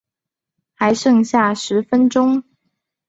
[0.73, 2.43] 还剩下十分钟